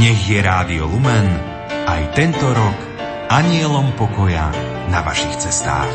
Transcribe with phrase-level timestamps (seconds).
[0.00, 1.28] Nech je Rádio Lumen
[1.84, 2.78] aj tento rok
[3.28, 4.48] anielom pokoja
[4.88, 5.92] na vašich cestách.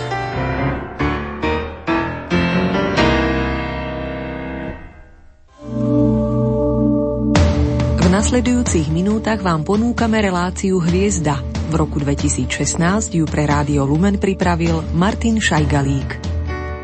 [7.97, 11.41] V nasledujúcich minútach vám ponúkame reláciu Hviezda.
[11.41, 16.21] V roku 2016 ju pre Rádio Lumen pripravil Martin Šajgalík.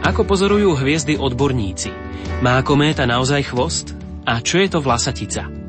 [0.09, 1.93] Ako pozorujú hviezdy odborníci?
[2.41, 3.93] Má kométa naozaj chvost?
[4.25, 5.60] A čo je to vlasatica?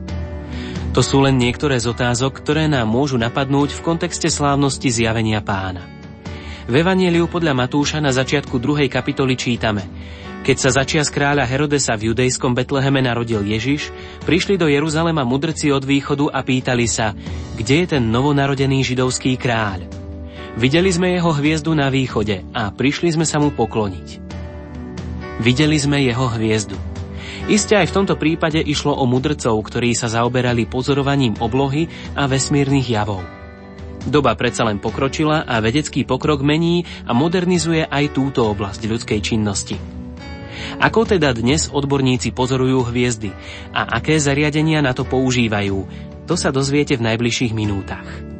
[0.93, 5.89] To sú len niektoré z otázok, ktoré nám môžu napadnúť v kontexte slávnosti zjavenia pána.
[6.69, 9.89] V Evangeliu podľa Matúša na začiatku druhej kapitoly čítame
[10.45, 13.89] Keď sa začia z kráľa Herodesa v judejskom Betleheme narodil Ježiš,
[14.29, 17.17] prišli do Jeruzalema mudrci od východu a pýtali sa,
[17.57, 19.89] kde je ten novonarodený židovský kráľ.
[20.61, 24.21] Videli sme jeho hviezdu na východe a prišli sme sa mu pokloniť.
[25.41, 26.92] Videli sme jeho hviezdu.
[27.51, 32.87] Isté aj v tomto prípade išlo o mudrcov, ktorí sa zaoberali pozorovaním oblohy a vesmírnych
[32.87, 33.27] javov.
[34.07, 39.75] Doba predsa len pokročila a vedecký pokrok mení a modernizuje aj túto oblasť ľudskej činnosti.
[40.79, 43.35] Ako teda dnes odborníci pozorujú hviezdy
[43.75, 45.87] a aké zariadenia na to používajú,
[46.31, 48.32] to sa dozviete v najbližších minútach.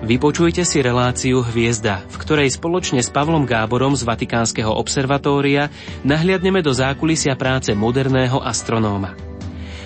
[0.00, 5.68] Vypočujte si reláciu Hviezda, v ktorej spoločne s Pavlom Gáborom z Vatikánskeho observatória
[6.08, 9.12] nahliadneme do zákulisia práce moderného astronóma.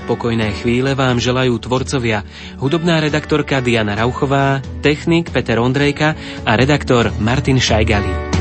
[0.06, 2.22] Pokojné chvíle vám želajú tvorcovia,
[2.62, 6.14] hudobná redaktorka Diana Rauchová, technik Peter Ondrejka
[6.46, 8.33] a redaktor Martin Šajgalí.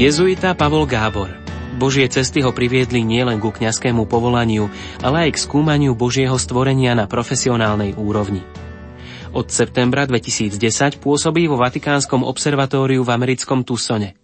[0.00, 1.28] Jezuita Pavol Gábor.
[1.76, 4.72] Božie cesty ho priviedli nielen ku kňazskému povolaniu,
[5.04, 8.40] ale aj k skúmaniu Božieho stvorenia na profesionálnej úrovni.
[9.36, 14.16] Od septembra 2010 pôsobí vo Vatikánskom observatóriu v americkom Tucsone.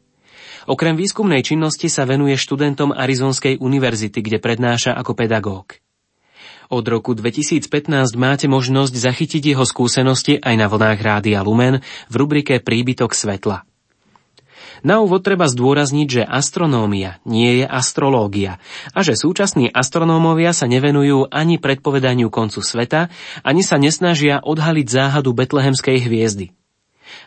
[0.64, 5.76] Okrem výskumnej činnosti sa venuje študentom Arizonskej univerzity, kde prednáša ako pedagóg.
[6.72, 12.64] Od roku 2015 máte možnosť zachytiť jeho skúsenosti aj na vlnách Rádia Lumen v rubrike
[12.64, 13.75] Príbytok svetla.
[14.84, 18.60] Na úvod treba zdôrazniť, že astronómia nie je astrológia
[18.92, 23.08] a že súčasní astronómovia sa nevenujú ani predpovedaniu koncu sveta,
[23.40, 26.52] ani sa nesnažia odhaliť záhadu betlehemskej hviezdy.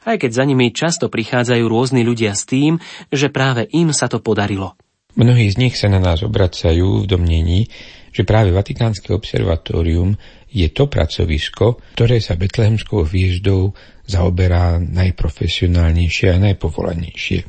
[0.03, 2.77] Aj keď za nimi často prichádzajú rôzni ľudia s tým,
[3.09, 4.75] že práve im sa to podarilo.
[5.17, 7.59] Mnohí z nich sa na nás obracajú v domnení,
[8.13, 10.17] že práve Vatikánske observatórium
[10.49, 13.77] je to pracovisko, ktoré sa betlehemskou hviezdou
[14.09, 17.45] zaoberá najprofesionálnejšie a najpovolanejšie.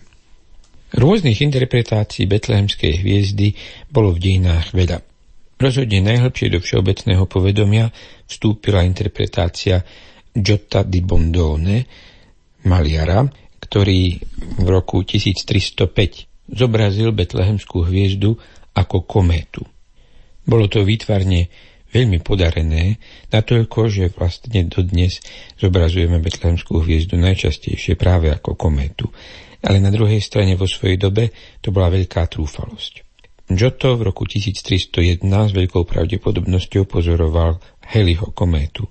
[0.91, 3.57] Rôznych interpretácií betlehemskej hviezdy
[3.89, 5.01] bolo v dejinách veľa.
[5.57, 7.89] Rozhodne najhlbšie do všeobecného povedomia
[8.29, 9.81] vstúpila interpretácia
[10.33, 11.85] Giotta di Bondone,
[12.67, 13.25] maliara,
[13.61, 14.19] ktorý
[14.61, 18.35] v roku 1305 zobrazil betlehemskú hviezdu
[18.75, 19.63] ako kométu.
[20.43, 21.47] Bolo to výtvarne
[21.91, 22.99] veľmi podarené,
[23.35, 25.19] natoľko, že vlastne dodnes
[25.59, 29.11] zobrazujeme betlehemskú hviezdu najčastejšie práve ako kométu.
[29.61, 33.05] Ale na druhej strane vo svojej dobe to bola veľká trúfalosť.
[33.51, 37.59] Giotto v roku 1301 s veľkou pravdepodobnosťou pozoroval
[37.91, 38.87] Heliho kométu.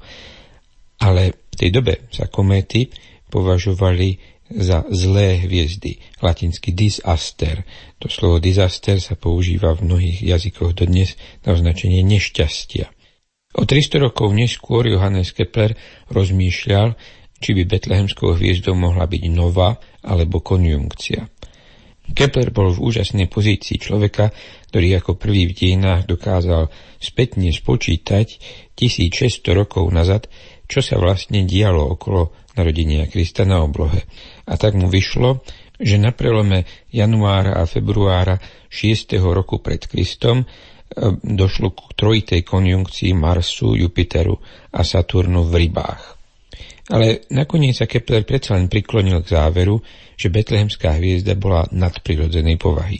[0.99, 2.91] Ale v tej dobe sa kométy
[3.31, 7.63] považovali za zlé hviezdy, latinsky disaster.
[8.01, 11.13] To slovo disaster sa používa v mnohých jazykoch dodnes
[11.45, 12.89] na označenie nešťastia.
[13.57, 15.73] O 300 rokov neskôr Johannes Kepler
[16.13, 16.93] rozmýšľal,
[17.39, 21.25] či by betlehemskou hviezdou mohla byť nova alebo konjunkcia.
[22.09, 24.33] Kepler bol v úžasnej pozícii človeka,
[24.73, 28.27] ktorý ako prvý v dejinách dokázal spätne spočítať
[28.73, 30.25] 1600 rokov nazad,
[30.69, 34.05] čo sa vlastne dialo okolo narodenia Krista na oblohe.
[34.49, 35.45] A tak mu vyšlo,
[35.77, 39.15] že na prelome januára a februára 6.
[39.21, 40.45] roku pred Kristom e,
[41.21, 44.35] došlo k trojitej konjunkcii Marsu, Jupiteru
[44.73, 46.03] a Saturnu v rybách.
[46.89, 49.78] Ale nakoniec sa Kepler predsa len priklonil k záveru,
[50.17, 52.99] že betlehemská hviezda bola nadprirodzenej povahy.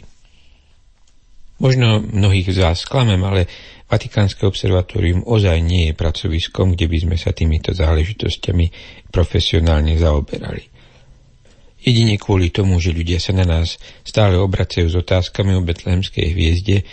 [1.60, 3.44] Možno mnohých z vás sklamem, ale
[3.90, 8.66] Vatikánske observatórium ozaj nie je pracoviskom, kde by sme sa týmito záležitosťami
[9.10, 10.79] profesionálne zaoberali.
[11.80, 16.84] Jedine kvôli tomu, že ľudia sa na nás stále obracajú s otázkami o betlehemskej hviezde,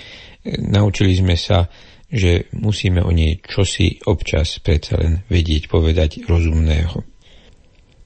[0.64, 1.68] naučili sme sa,
[2.08, 7.04] že musíme o nej čosi občas predsa len vedieť povedať rozumného.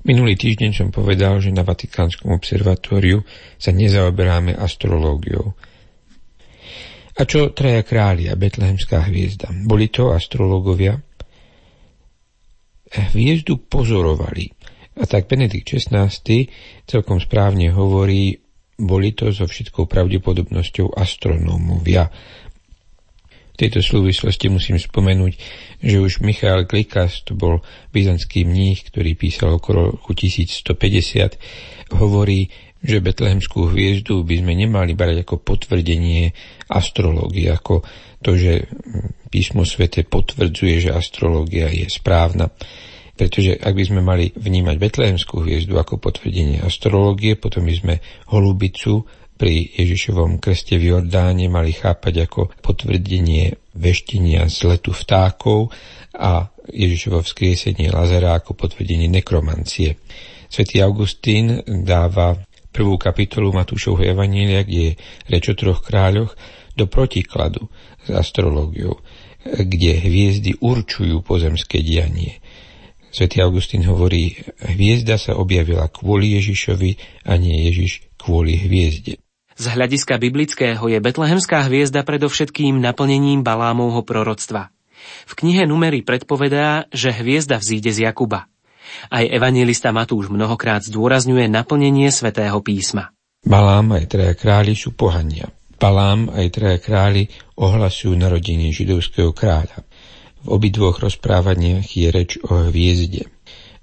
[0.02, 3.22] Minulý týždeň som povedal, že na Vatikánskom observatóriu
[3.62, 5.54] sa nezaoberáme astrológiou–
[7.22, 9.52] a čo traja králi a betlehemská hviezda?
[9.68, 10.96] Boli to astrologovia?
[12.92, 14.48] Hviezdu pozorovali,
[14.96, 16.12] tak Benedikt XVI
[16.84, 18.44] celkom správne hovorí,
[18.82, 22.10] boli to so všetkou pravdepodobnosťou astronómovia.
[23.52, 25.34] V tejto súvislosti musím spomenúť,
[25.86, 27.62] že už Michal Klikas, to bol
[27.94, 32.50] byzantský mních, ktorý písal okolo roku 1150, hovorí,
[32.82, 36.34] že betlehemskú hviezdu by sme nemali brať ako potvrdenie
[36.74, 37.86] astrológie, ako
[38.26, 38.66] to, že
[39.30, 42.50] písmo svete potvrdzuje, že astrológia je správna.
[43.22, 47.96] Pretože ak by sme mali vnímať betlehemskú hviezdu ako potvrdenie astrológie, potom by sme
[48.34, 49.06] holubicu
[49.38, 55.70] pri Ježišovom krste v Jordáne mali chápať ako potvrdenie veštenia z letu vtákov
[56.18, 60.02] a Ježišovo vzkriesenie Lazara ako potvrdenie nekromancie.
[60.50, 62.34] Svetý Augustín dáva
[62.74, 64.98] prvú kapitolu Matúšovho Evanília, kde je
[65.30, 66.34] reč o troch kráľoch,
[66.74, 67.70] do protikladu
[68.02, 68.98] s astrológiou,
[69.46, 72.41] kde hviezdy určujú pozemské dianie.
[73.12, 76.96] Svetý Augustín hovorí, hviezda sa objavila kvôli Ježišovi
[77.28, 79.20] a nie Ježiš kvôli hviezde.
[79.60, 84.72] Z hľadiska biblického je betlehemská hviezda predovšetkým naplnením Balámovho proroctva.
[85.28, 88.48] V knihe Numery predpovedá, že hviezda vzíde z Jakuba.
[89.12, 93.12] Aj evangelista Matúš mnohokrát zdôrazňuje naplnenie svätého písma.
[93.44, 95.50] Balám aj traja králi sú pohania.
[95.82, 97.26] Balám aj traja králi
[97.58, 99.82] ohlasujú narodenie židovského kráľa.
[100.42, 103.30] V obidvoch rozprávaniach je reč o hviezde.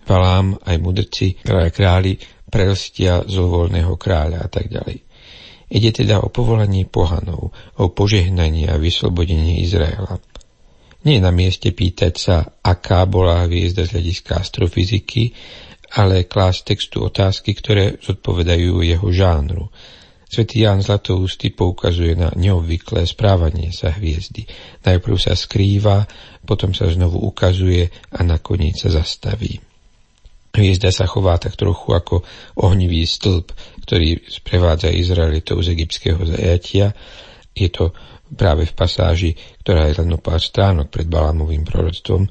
[0.03, 2.19] Balám aj mudrci, králi
[2.49, 5.05] prelstia zlovoľného kráľa a tak ďalej.
[5.69, 10.17] Ide teda o povolanie pohanov, o požehnanie a vyslobodenie Izraela.
[11.05, 15.37] Nie je na mieste pýtať sa, aká bola hviezda z hľadiska astrofyziky,
[15.95, 19.69] ale klásť textu otázky, ktoré zodpovedajú jeho žánru.
[20.29, 24.45] Svetý Ján Zlatoústy poukazuje na neobvyklé správanie sa hviezdy.
[24.85, 26.05] Najprv sa skrýva,
[26.45, 29.57] potom sa znovu ukazuje a nakoniec sa zastaví.
[30.53, 32.29] Hviezda sa chová tak trochu ako
[32.61, 33.57] ohnivý stĺp,
[33.89, 36.93] ktorý sprevádza Izraelitov z egyptského zajatia.
[37.57, 37.97] Je to
[38.29, 39.31] práve v pasáži,
[39.65, 42.29] ktorá je len o pár stránok pred Balámovým proroctvom.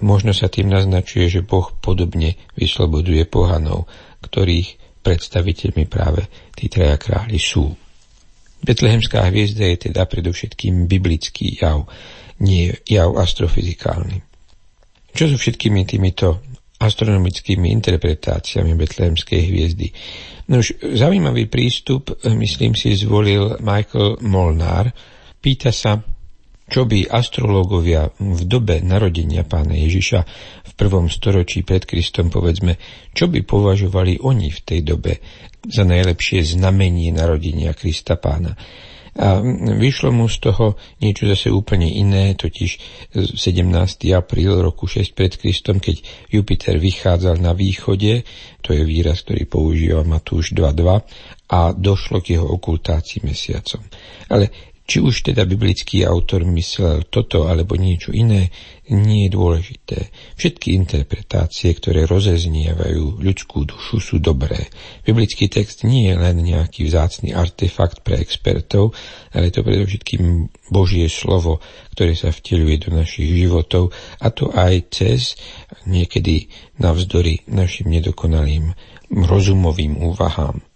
[0.00, 3.84] Možno sa tým naznačuje, že Boh podobne vysloboduje pohanov,
[4.24, 6.24] ktorých predstaviteľmi práve
[6.56, 7.68] tí traja králi sú.
[8.64, 11.84] Betlehemská hviezda je teda predovšetkým biblický jav,
[12.40, 14.24] nie jav astrofyzikálny.
[15.12, 16.40] Čo sú všetkými týmito
[16.80, 19.88] astronomickými interpretáciami betlehemskej hviezdy.
[20.50, 24.92] No už zaujímavý prístup, myslím si, zvolil Michael Molnár.
[25.40, 26.00] Pýta sa,
[26.64, 30.20] čo by astrológovia v dobe narodenia pána Ježiša
[30.64, 32.80] v prvom storočí pred Kristom, povedzme,
[33.12, 35.20] čo by považovali oni v tej dobe
[35.64, 38.56] za najlepšie znamenie narodenia Krista pána.
[39.14, 39.38] A
[39.78, 42.70] vyšlo mu z toho niečo zase úplne iné, totiž
[43.14, 44.10] 17.
[44.10, 46.02] apríl roku 6 pred Kristom, keď
[46.34, 48.26] Jupiter vychádzal na východe,
[48.58, 51.06] to je výraz, ktorý používa Matúš 2.2,
[51.46, 53.86] a došlo k jeho okultácii mesiacom.
[54.34, 58.52] Ale či už teda biblický autor myslel toto alebo niečo iné,
[58.92, 60.12] nie je dôležité.
[60.36, 64.68] Všetky interpretácie, ktoré rozeznievajú ľudskú dušu, sú dobré.
[65.00, 68.92] Biblický text nie je len nejaký vzácný artefakt pre expertov,
[69.32, 71.64] ale to predovšetkým Božie slovo,
[71.96, 73.88] ktoré sa vteľuje do našich životov,
[74.20, 75.40] a to aj cez,
[75.88, 78.76] niekedy navzdory našim nedokonalým
[79.08, 80.73] rozumovým úvahám.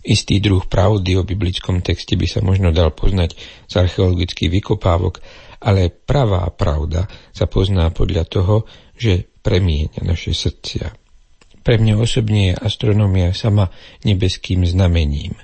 [0.00, 3.36] Istý druh pravdy o biblickom texte by sa možno dal poznať
[3.68, 5.20] z archeologických vykopávok,
[5.60, 7.04] ale pravá pravda
[7.36, 8.56] sa pozná podľa toho,
[8.96, 10.88] že premieňa naše srdcia.
[11.60, 13.68] Pre mňa osobne je astronomia sama
[14.08, 15.36] nebeským znamením.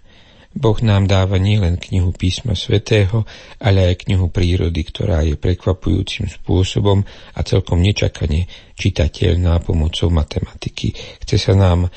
[0.56, 3.28] Boh nám dáva nielen knihu písma svätého,
[3.60, 7.04] ale aj knihu prírody, ktorá je prekvapujúcim spôsobom
[7.36, 10.96] a celkom nečakane čitateľná pomocou matematiky.
[11.20, 11.92] Chce sa nám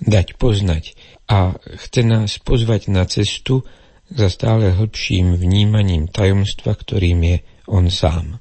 [0.00, 0.96] dať poznať
[1.28, 3.62] a chce nás pozvať na cestu
[4.08, 7.36] za stále hlbším vnímaním tajomstva, ktorým je
[7.68, 8.40] on sám.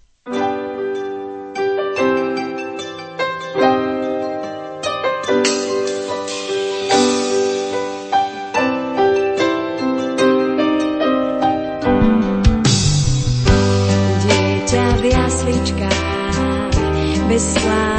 [17.28, 17.97] bez slávy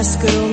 [0.00, 0.49] Pascal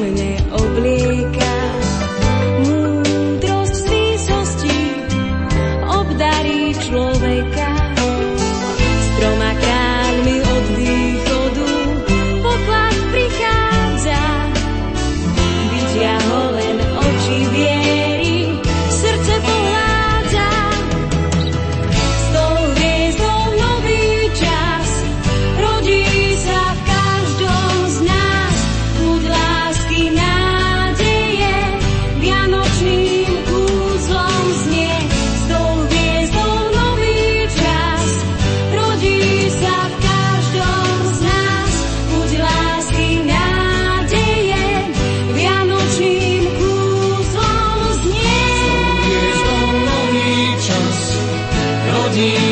[52.17, 52.46] Dear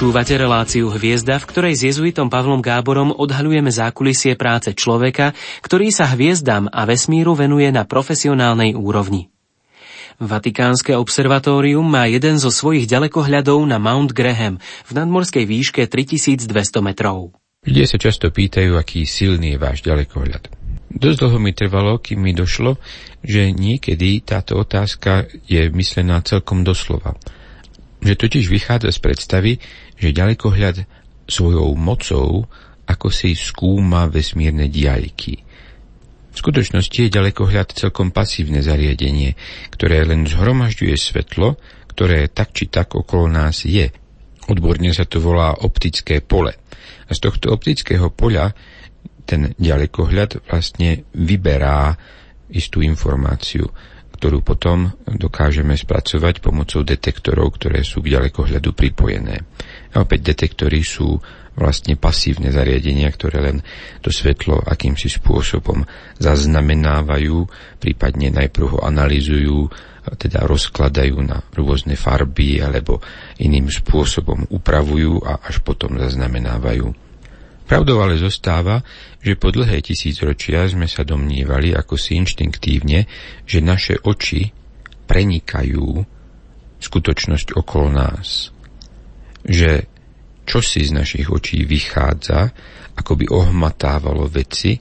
[0.00, 6.08] Počúvate reláciu Hviezda, v ktorej s jezuitom Pavlom Gáborom odhaľujeme zákulisie práce človeka, ktorý sa
[6.08, 9.28] hviezdam a vesmíru venuje na profesionálnej úrovni.
[10.16, 14.56] Vatikánske observatórium má jeden zo svojich ďalekohľadov na Mount Graham
[14.88, 16.48] v nadmorskej výške 3200
[16.80, 17.36] metrov.
[17.68, 20.48] Ľudia sa často pýtajú, aký silný je váš ďalekohľad.
[20.96, 22.80] Dosť dlho mi trvalo, kým mi došlo,
[23.20, 27.20] že niekedy táto otázka je myslená celkom doslova
[28.00, 29.52] že totiž vychádza z predstavy,
[29.96, 30.84] že ďalekohľad
[31.28, 32.48] svojou mocou
[32.90, 35.46] ako si skúma vesmírne diaľky.
[36.30, 39.34] V skutočnosti je ďalekohľad celkom pasívne zariadenie,
[39.70, 41.58] ktoré len zhromažďuje svetlo,
[41.90, 43.90] ktoré tak či tak okolo nás je.
[44.46, 46.54] Odborne sa to volá optické pole.
[47.06, 48.54] A z tohto optického poľa
[49.26, 51.94] ten ďalekohľad vlastne vyberá
[52.50, 53.70] istú informáciu
[54.20, 59.40] ktorú potom dokážeme spracovať pomocou detektorov, ktoré sú k ďalekohľadu pripojené.
[59.96, 61.16] A opäť detektory sú
[61.56, 63.64] vlastne pasívne zariadenia, ktoré len
[64.04, 65.88] to svetlo akýmsi spôsobom
[66.20, 67.48] zaznamenávajú,
[67.80, 69.72] prípadne najprv ho analýzujú,
[70.20, 73.00] teda rozkladajú na rôzne farby alebo
[73.40, 77.09] iným spôsobom upravujú a až potom zaznamenávajú.
[77.70, 78.82] Pravdou ale zostáva,
[79.22, 83.06] že po dlhé tisícročia sme sa domnievali ako si inštinktívne,
[83.46, 84.50] že naše oči
[85.06, 86.02] prenikajú
[86.82, 88.50] skutočnosť okolo nás.
[89.46, 89.86] Že
[90.42, 92.50] čosi z našich očí vychádza,
[92.98, 94.74] ako by ohmatávalo veci.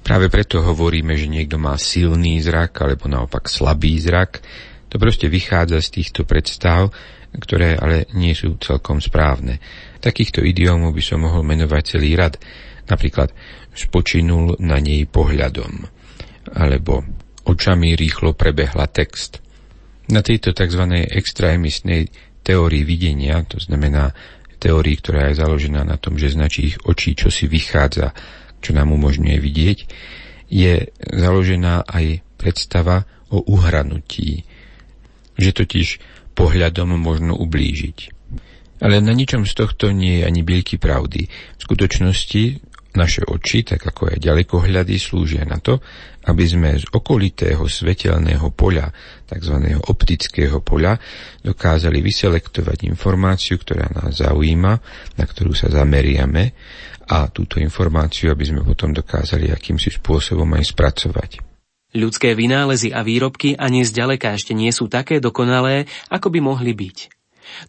[0.00, 4.40] Práve preto hovoríme, že niekto má silný zrak alebo naopak slabý zrak.
[4.88, 6.88] To proste vychádza z týchto predstav,
[7.36, 9.60] ktoré ale nie sú celkom správne.
[9.98, 12.38] Takýchto idiomov by som mohol menovať celý rad.
[12.86, 13.34] Napríklad
[13.74, 15.84] spočinul na nej pohľadom.
[16.54, 17.04] Alebo
[17.44, 19.42] očami rýchlo prebehla text.
[20.08, 20.82] Na tejto tzv.
[21.12, 22.08] extraemisnej
[22.40, 24.16] teórii videnia, to znamená
[24.58, 28.16] teórii, ktorá je založená na tom, že z našich očí čo si vychádza,
[28.58, 29.78] čo nám umožňuje vidieť,
[30.48, 34.48] je založená aj predstava o uhranutí,
[35.36, 35.88] že totiž
[36.32, 38.17] pohľadom možno ublížiť.
[38.78, 41.26] Ale na ničom z tohto nie je ani bielky pravdy.
[41.30, 42.68] V skutočnosti
[42.98, 45.78] naše oči, tak ako aj ďalekohľady, slúžia na to,
[46.26, 48.90] aby sme z okolitého svetelného poľa,
[49.28, 49.54] tzv.
[49.86, 50.98] optického poľa,
[51.44, 54.72] dokázali vyselektovať informáciu, ktorá nás zaujíma,
[55.14, 56.52] na ktorú sa zameriame
[57.08, 61.30] a túto informáciu, aby sme potom dokázali akýmsi spôsobom aj spracovať.
[61.96, 67.17] Ľudské vynálezy a výrobky ani zďaleka ešte nie sú také dokonalé, ako by mohli byť.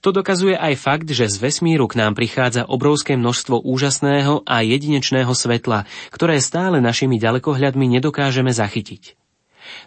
[0.06, 5.32] To dokazuje aj fakt, že z vesmíru k nám prichádza obrovské množstvo úžasného a jedinečného
[5.32, 9.20] svetla, ktoré stále našimi ďalekohľadmi nedokážeme zachytiť.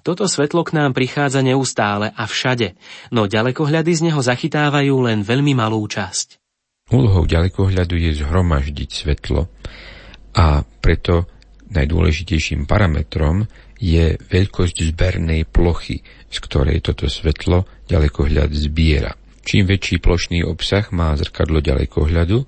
[0.07, 2.79] Toto svetlo k nám prichádza neustále a všade,
[3.11, 6.39] no ďalekohľady z neho zachytávajú len veľmi malú časť.
[6.93, 9.49] Úlohou ďalekohľadu je zhromaždiť svetlo
[10.37, 11.27] a preto
[11.73, 13.49] najdôležitejším parametrom
[13.83, 19.19] je veľkosť zbernej plochy, z ktorej toto svetlo ďalekohľad zbiera.
[19.43, 22.47] Čím väčší plošný obsah má zrkadlo ďalekohľadu,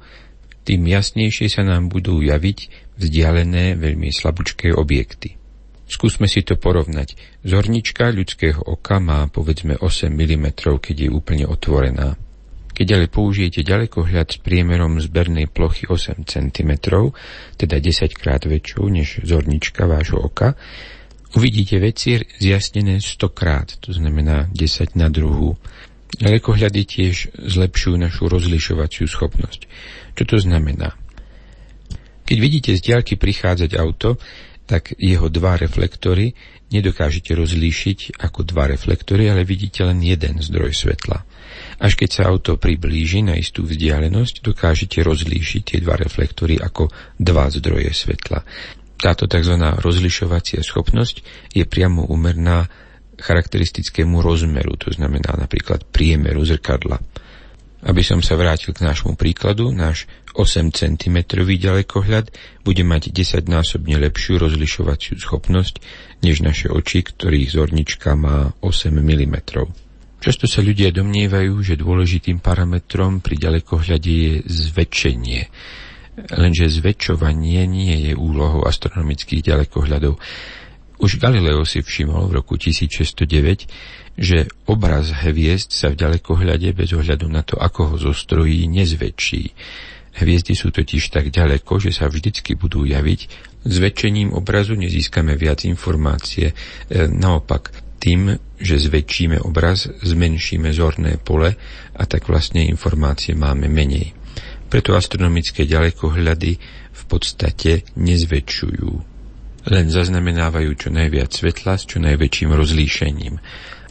[0.65, 2.59] tým jasnejšie sa nám budú javiť
[2.97, 5.37] vzdialené veľmi slabúčké objekty.
[5.85, 7.19] Skúsme si to porovnať.
[7.45, 10.47] Zornička ľudského oka má povedzme 8 mm,
[10.81, 12.17] keď je úplne otvorená.
[12.75, 16.73] Keď ale použijete ďalekohľad s priemerom zbernej plochy 8 cm,
[17.61, 20.57] teda 10 krát väčšiu než zornička vášho oka,
[21.35, 25.59] Uvidíte veci zjasnené stokrát, to znamená 10 na druhú.
[26.15, 29.67] Ďalekohľady tiež zlepšujú našu rozlišovaciu schopnosť.
[30.15, 30.95] Čo to znamená?
[32.25, 34.17] Keď vidíte z diaľky prichádzať auto,
[34.65, 36.33] tak jeho dva reflektory
[36.73, 41.23] nedokážete rozlíšiť ako dva reflektory, ale vidíte len jeden zdroj svetla.
[41.79, 46.89] Až keď sa auto priblíži na istú vzdialenosť, dokážete rozlíšiť tie dva reflektory ako
[47.21, 48.43] dva zdroje svetla.
[48.97, 49.55] Táto tzv.
[49.61, 51.21] rozlišovacia schopnosť
[51.53, 52.67] je priamo úmerná
[53.25, 57.01] charakteristickému rozmeru, to znamená napríklad priemeru zrkadla.
[57.85, 62.33] Aby som sa vrátil k nášmu príkladu, náš 8 cm ďalekohľad
[62.65, 65.85] bude mať 10-násobne lepšiu rozlišovaciu schopnosť
[66.25, 69.37] než naše oči, ktorých zornička má 8 mm.
[70.25, 75.41] Často sa ľudia domnievajú, že dôležitým parametrom pri ďalekohľade je zväčšenie.
[76.33, 80.17] Lenže zväčšovanie nie je úlohou astronomických ďalekohľadov.
[81.05, 87.29] Už Galileo si všimol v roku 1609, že obraz hviezd sa v ďalekohľade bez ohľadu
[87.29, 89.53] na to, ako ho zostrojí, nezväčší.
[90.17, 93.21] Hviezdy sú totiž tak ďaleko, že sa vždycky budú javiť.
[93.69, 96.57] Zväčšením obrazu nezískame viac informácie.
[96.89, 101.53] E, naopak, Tým, že zväčšíme obraz, zmenšíme zorné pole
[101.93, 104.13] a tak vlastne informácie máme menej.
[104.73, 106.53] Preto astronomické ďalekohľady
[106.93, 109.14] v podstate nezväčšujú.
[109.65, 113.35] Len zaznamenávajú čo najviac svetla s čo najväčším rozlíšením.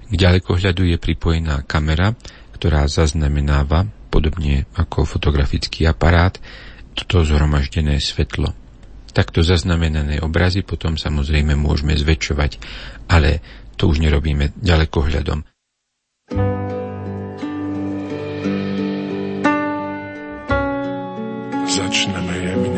[0.10, 2.14] K ďalekohľadu je pripojená kamera,
[2.54, 6.38] ktorá zaznamenáva, podobne ako fotografický aparát,
[6.94, 8.54] toto zhromaždené svetlo.
[9.14, 12.58] Takto zaznamenané obrazy potom samozrejme môžeme zväčšovať,
[13.10, 13.42] ale
[13.78, 15.46] to už nerobíme ďalekohľadom.
[21.74, 22.73] Začneme jemne.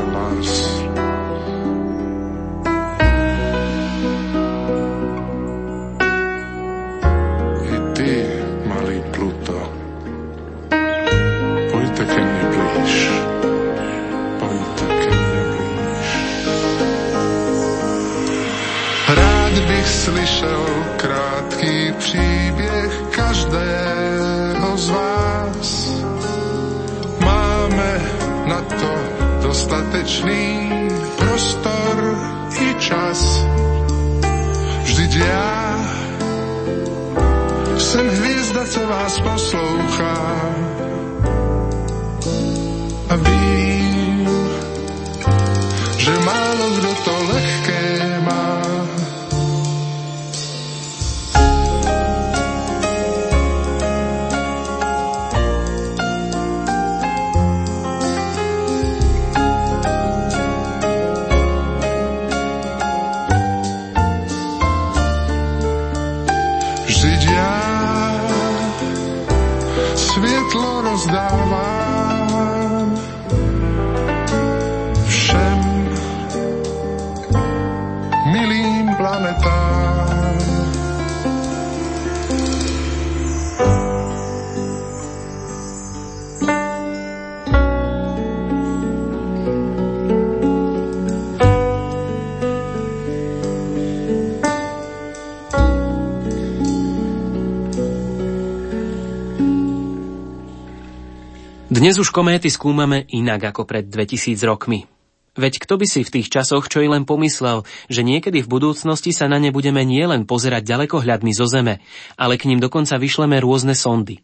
[0.00, 1.11] nasze.
[101.82, 104.86] Dnes už kométy skúmame inak ako pred 2000 rokmi.
[105.34, 109.10] Veď kto by si v tých časoch čo i len pomyslel, že niekedy v budúcnosti
[109.10, 111.82] sa na ne budeme nielen pozerať ďalekohľadmi zo Zeme,
[112.14, 114.22] ale k ním dokonca vyšleme rôzne sondy.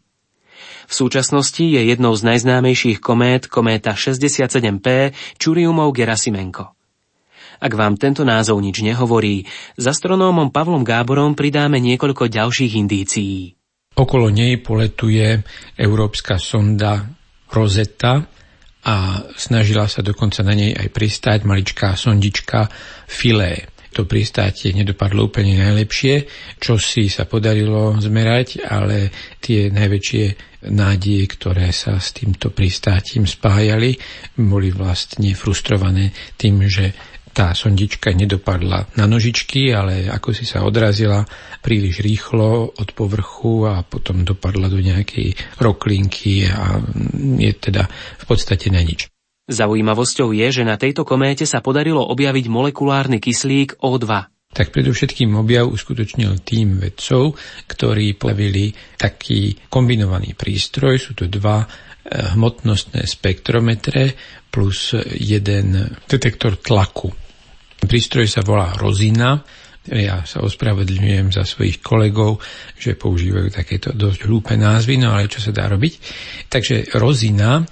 [0.87, 6.71] V súčasnosti je jednou z najznámejších komét kométa 67P Čuriumov Gerasimenko.
[7.59, 9.43] Ak vám tento názov nič nehovorí,
[9.75, 13.59] s astronómom Pavlom Gáborom pridáme niekoľko ďalších indícií.
[13.99, 15.43] Okolo nej poletuje
[15.75, 17.18] európska sonda
[17.49, 18.23] Rosetta
[18.85, 18.95] a
[19.35, 22.69] snažila sa dokonca na nej aj pristáť maličká sondička
[23.09, 23.67] Filé.
[23.89, 26.29] To pristátie nedopadlo úplne najlepšie,
[26.61, 29.09] čo si sa podarilo zmerať, ale
[29.41, 30.23] tie najväčšie
[30.69, 33.97] nádeje, ktoré sa s týmto pristátím spájali,
[34.37, 36.93] boli vlastne frustrované tým, že
[37.31, 41.23] tá sondička nedopadla na nožičky, ale ako si sa odrazila
[41.59, 46.79] príliš rýchlo od povrchu a potom dopadla do nejakej roklinky a
[47.39, 47.87] je teda
[48.19, 49.11] v podstate na nič.
[49.49, 54.29] Zaujímavosťou je, že na tejto kométe sa podarilo objaviť molekulárny kyslík O2.
[54.49, 57.37] Tak predovšetkým objav uskutočnil tým vedcov,
[57.69, 60.97] ktorí plavili taký kombinovaný prístroj.
[60.97, 61.69] Sú to dva
[62.09, 64.17] hmotnostné spektrometre
[64.49, 65.77] plus jeden
[66.09, 67.13] detektor tlaku.
[67.79, 69.39] Prístroj sa volá Rozina.
[69.89, 72.37] Ja sa ospravedlňujem za svojich kolegov,
[72.77, 75.93] že používajú takéto dosť hlúpe názvy, no ale čo sa dá robiť.
[76.45, 77.63] Takže Rozina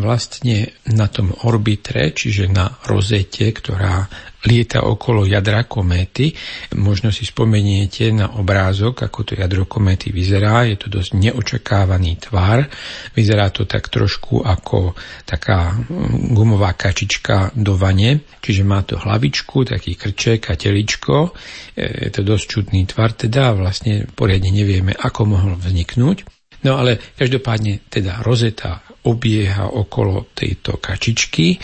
[0.00, 4.02] vlastne na tom orbitre, čiže na rozete, ktorá
[4.46, 6.32] lieta okolo jadra kométy.
[6.76, 10.64] Možno si spomeniete na obrázok, ako to jadro kométy vyzerá.
[10.64, 12.64] Je to dosť neočakávaný tvar.
[13.12, 14.96] Vyzerá to tak trošku ako
[15.28, 18.24] taká mm, gumová kačička do vane.
[18.40, 21.36] Čiže má to hlavičku, taký krček a teličko.
[21.76, 26.24] E, je to dosť čudný tvar teda vlastne poriadne nevieme, ako mohol vzniknúť.
[26.60, 31.56] No ale každopádne teda rozeta obieha okolo tejto kačičky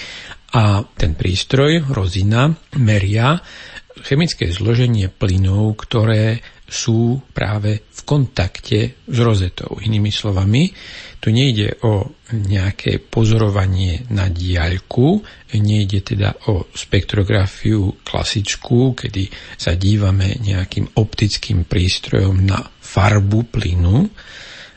[0.54, 3.40] a ten prístroj, rozina, meria
[4.04, 9.78] chemické zloženie plynov, ktoré sú práve v kontakte s rozetou.
[9.78, 10.66] Inými slovami,
[11.22, 15.22] tu nejde o nejaké pozorovanie na diaľku,
[15.54, 24.10] nejde teda o spektrografiu klasickú, kedy sa dívame nejakým optickým prístrojom na farbu plynu,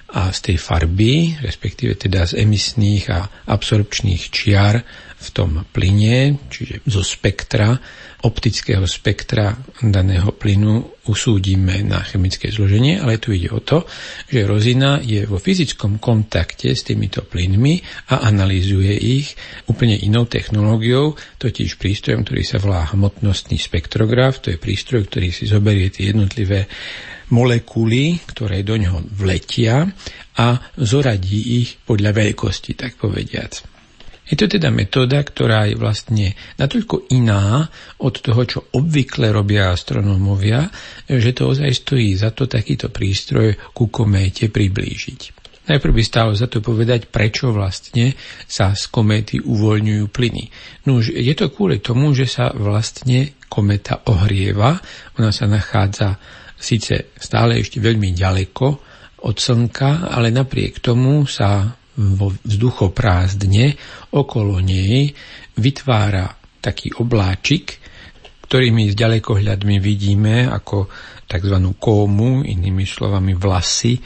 [0.09, 4.81] a z tej farby, respektíve teda z emisných a absorpčných čiar
[5.19, 7.75] v tom plyne, čiže zo spektra,
[8.23, 13.83] optického spektra daného plynu usúdime na chemické zloženie, ale tu ide o to,
[14.27, 17.79] že rozina je vo fyzickom kontakte s týmito plynmi
[18.15, 19.35] a analýzuje ich
[19.67, 25.47] úplne inou technológiou, totiž prístrojom, ktorý sa volá hmotnostný spektrograf, to je prístroj, ktorý si
[25.47, 26.67] zoberie tie jednotlivé
[27.31, 29.87] molekuly, ktoré do ňoho vletia
[30.35, 33.78] a zoradí ich podľa veľkosti, tak povediac.
[34.29, 37.65] Je to teda metóda, ktorá je vlastne natoľko iná
[37.97, 40.69] od toho, čo obvykle robia astronómovia,
[41.09, 45.39] že to ozaj stojí za to takýto prístroj ku kométe priblížiť.
[45.69, 48.17] Najprv by stálo za to povedať, prečo vlastne
[48.49, 50.49] sa z kométy uvoľňujú plyny.
[50.89, 54.81] No je to kvôli tomu, že sa vlastne kométa ohrieva,
[55.17, 56.17] ona sa nachádza
[56.57, 58.65] síce stále ešte veľmi ďaleko
[59.29, 63.75] od Slnka, ale napriek tomu sa vo vzduchoprázdne
[64.15, 65.11] okolo nej
[65.59, 66.31] vytvára
[66.63, 67.79] taký obláčik,
[68.47, 70.87] ktorý my s ďalekohľadmi vidíme ako
[71.29, 71.55] tzv.
[71.77, 73.99] kómu, inými slovami vlasy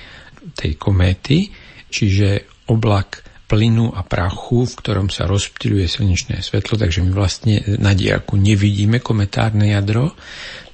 [0.51, 1.47] tej kométy,
[1.87, 7.93] čiže oblak plynu a prachu, v ktorom sa rozptýluje slnečné svetlo, takže my vlastne na
[7.93, 10.17] diaľku nevidíme kometárne jadro.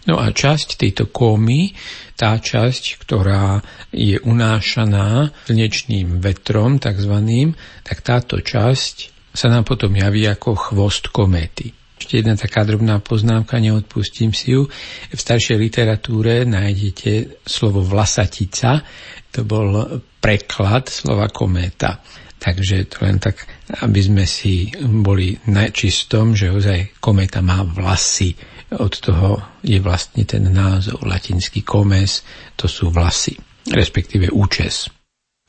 [0.10, 1.78] No a časť tejto kómy
[2.18, 3.62] tá časť, ktorá
[3.94, 7.54] je unášaná slnečným vetrom takzvaným,
[7.86, 11.72] tak táto časť sa nám potom javí ako chvost kométy.
[12.02, 14.66] Ešte jedna taká drobná poznámka, neodpustím si ju.
[15.14, 18.82] V staršej literatúre nájdete slovo vlasatica,
[19.30, 22.02] to bol preklad slova kométa.
[22.40, 23.44] Takže to len tak,
[23.84, 28.32] aby sme si boli na čistom, že ozaj kométa má vlasy
[28.78, 32.22] od toho je vlastne ten názov latinský komes,
[32.54, 33.34] to sú vlasy,
[33.74, 34.90] respektíve účes.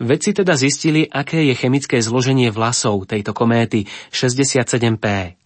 [0.01, 5.37] Vedci teda zistili, aké je chemické zloženie vlasov tejto kométy 67P.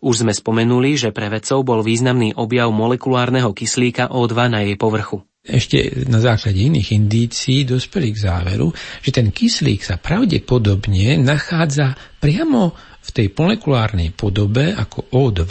[0.00, 5.20] Už sme spomenuli, že pre vedcov bol významný objav molekulárneho kyslíka O2 na jej povrchu.
[5.42, 8.70] Ešte na základe iných indícií dospeli k záveru,
[9.02, 12.72] že ten kyslík sa pravdepodobne nachádza priamo
[13.02, 15.44] v tej molekulárnej podobe ako O2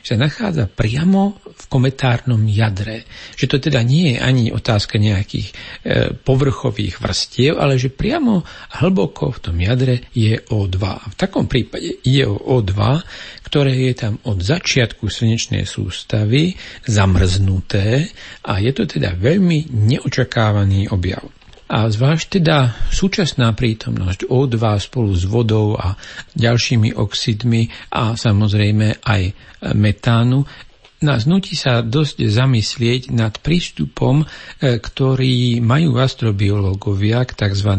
[0.00, 3.02] sa nachádza priamo v kometárnom jadre.
[3.34, 5.54] Že to teda nie je ani otázka nejakých e,
[6.14, 8.46] povrchových vrstiev, ale že priamo
[8.78, 10.78] hlboko v tom jadre je O2.
[11.10, 12.74] V takom prípade ide o O2,
[13.42, 16.54] ktoré je tam od začiatku slnečnej sústavy
[16.86, 18.06] zamrznuté
[18.46, 21.43] a je to teda veľmi neočakávaný objav.
[21.74, 25.98] A zvlášť teda súčasná prítomnosť O2 spolu s vodou a
[26.38, 29.22] ďalšími oxidmi a samozrejme aj
[29.74, 30.46] metánu
[31.04, 34.26] nás nutí sa dosť zamyslieť nad prístupom, e,
[34.80, 37.70] ktorý majú astrobiológovia k tzv.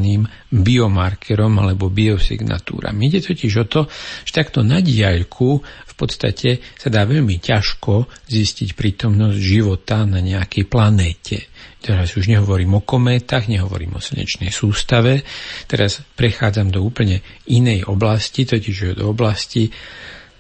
[0.54, 2.94] biomarkerom alebo biosignatúram.
[3.02, 3.82] Ide totiž o to,
[4.24, 10.68] že takto na diaľku v podstate sa dá veľmi ťažko zistiť prítomnosť života na nejakej
[10.68, 11.50] planéte.
[11.80, 15.22] Teraz už nehovorím o kométach, nehovorím o slnečnej sústave.
[15.70, 19.70] Teraz prechádzam do úplne inej oblasti, totiž do oblasti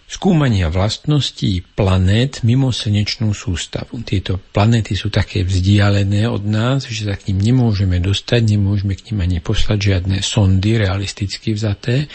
[0.06, 4.06] skúmania vlastností planét mimo slnečnú sústavu.
[4.06, 9.12] Tieto planéty sú také vzdialené od nás, že sa k ním nemôžeme dostať, nemôžeme k
[9.12, 12.06] ním ani poslať žiadne sondy realisticky vzaté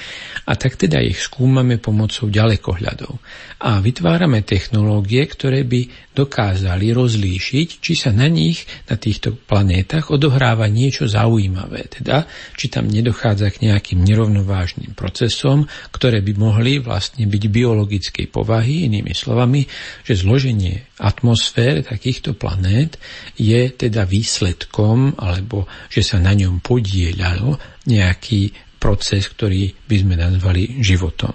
[0.47, 3.19] a tak teda ich skúmame pomocou ďalekohľadov.
[3.61, 10.67] A vytvárame technológie, ktoré by dokázali rozlíšiť, či sa na nich, na týchto planétach odohráva
[10.67, 17.43] niečo zaujímavé, teda či tam nedochádza k nejakým nerovnovážnym procesom, ktoré by mohli vlastne byť
[17.81, 19.65] biologickej povahy, inými slovami,
[20.05, 23.01] že zloženie atmosfér takýchto planét
[23.41, 27.57] je teda výsledkom, alebo že sa na ňom podielalo
[27.89, 31.33] nejaký proces, ktorý by sme nazvali životom.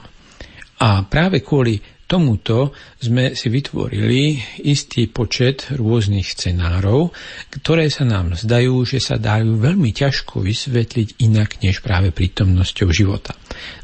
[0.85, 7.09] A práve kvôli tomuto sme si vytvorili istý počet rôznych scenárov,
[7.61, 13.33] ktoré sa nám zdajú, že sa dajú veľmi ťažko vysvetliť inak než práve prítomnosťou života.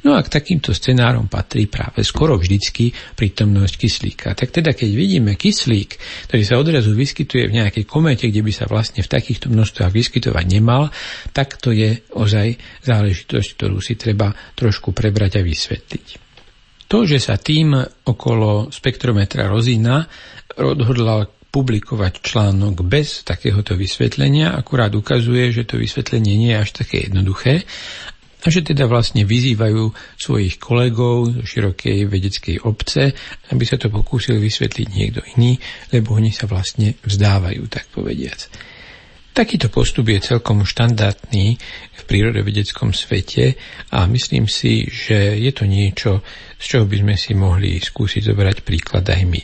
[0.06, 4.28] No a k takýmto scenárom patrí práve skoro vždycky prítomnosť kyslíka.
[4.38, 5.98] Tak teda, keď vidíme kyslík,
[6.30, 10.46] ktorý sa odrazu vyskytuje v nejakej komete, kde by sa vlastne v takýchto množstvách vyskytovať
[10.46, 10.94] nemal,
[11.34, 16.31] tak to je ozaj záležitosť, ktorú si treba trošku prebrať a vysvetliť.
[16.92, 17.72] To, že sa tým
[18.04, 20.04] okolo spektrometra Rozína
[20.60, 27.08] odhodlal publikovať článok bez takéhoto vysvetlenia, akurát ukazuje, že to vysvetlenie nie je až také
[27.08, 27.64] jednoduché
[28.42, 33.14] a že teda vlastne vyzývajú svojich kolegov zo širokej vedeckej obce,
[33.54, 35.62] aby sa to pokúsil vysvetliť niekto iný,
[35.94, 38.50] lebo oni sa vlastne vzdávajú, tak povediac.
[39.32, 41.56] Takýto postup je celkom štandardný
[41.96, 43.56] v prírodovedeckom svete
[43.88, 46.20] a myslím si, že je to niečo,
[46.60, 49.42] z čoho by sme si mohli skúsiť zobrať príklad aj my.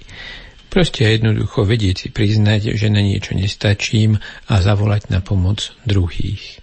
[0.67, 4.19] Proste jednoducho vedieť si priznať, že na niečo nestačím
[4.51, 6.59] a zavolať na pomoc druhých.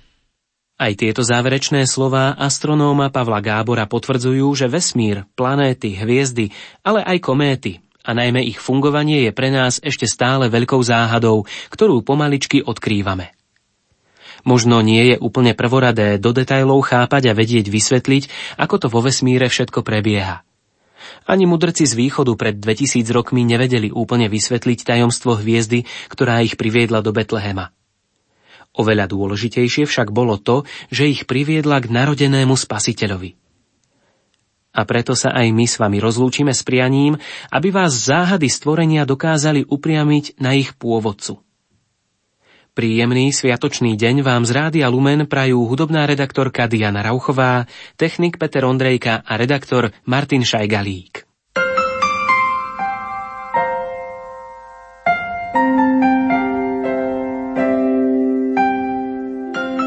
[0.77, 6.53] Aj tieto záverečné slová astronóma Pavla Gábora potvrdzujú, že vesmír, planéty, hviezdy,
[6.85, 12.05] ale aj kométy a najmä ich fungovanie je pre nás ešte stále veľkou záhadou, ktorú
[12.05, 13.33] pomaličky odkrývame.
[14.45, 19.49] Možno nie je úplne prvoradé do detajlov chápať a vedieť vysvetliť, ako to vo vesmíre
[19.49, 20.45] všetko prebieha.
[21.25, 27.01] Ani mudrci z východu pred 2000 rokmi nevedeli úplne vysvetliť tajomstvo hviezdy, ktorá ich priviedla
[27.01, 27.73] do Betlehema.
[28.77, 33.44] Oveľa dôležitejšie však bolo to, že ich priviedla k narodenému spasiteľovi.
[34.75, 37.15] A preto sa aj my s vami rozlúčime s prianím,
[37.55, 41.39] aby vás záhady stvorenia dokázali upriamiť na ich pôvodcu.
[42.75, 49.23] Príjemný sviatočný deň vám z Rádia Lumen prajú hudobná redaktorka Diana Rauchová, technik Peter Ondrejka
[49.23, 51.34] a redaktor Martin Šajgalík.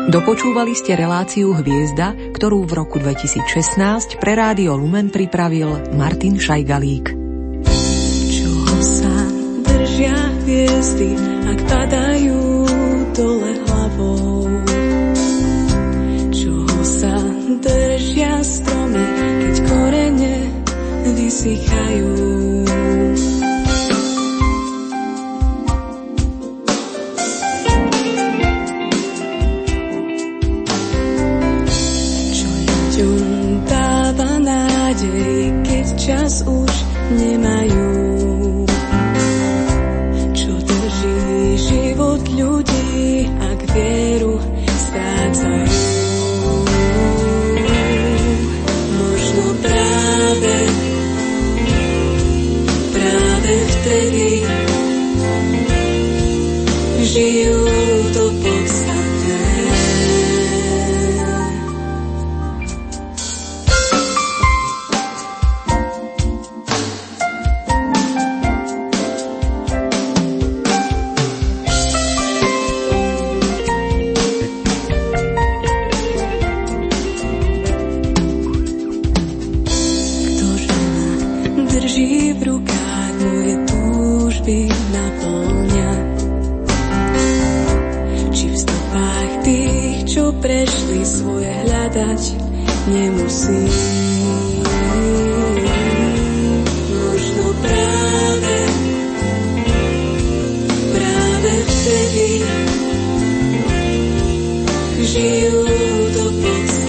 [0.08, 7.12] Dopočúvali ste reláciu Hviezda, ktorú v roku 2016 pre Rádio Lumen pripravil Martin Šajgalík.
[8.32, 9.14] Čoho sa
[9.68, 10.16] držia
[10.48, 11.12] hviezdy,
[11.52, 12.40] ak padajú
[13.20, 14.48] dole hlavou?
[16.32, 17.12] Čoho sa
[17.60, 19.08] držia stromy,
[19.44, 20.36] keď korene
[21.20, 22.57] vysychajú?
[37.14, 37.88] Nemajú.
[40.36, 41.20] Čo drží
[41.56, 44.36] život ľudí, ak vieru
[44.68, 45.86] strácajú.
[48.98, 50.58] Možno práve,
[52.92, 54.30] práve vtedy
[57.08, 57.57] žijú